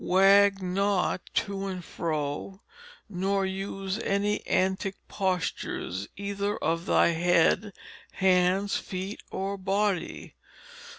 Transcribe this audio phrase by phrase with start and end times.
[0.03, 2.63] Wag not to and fro,
[3.07, 7.71] nor use any Antick Postures either of thy Head,
[8.13, 10.33] Hands, Feet or Body.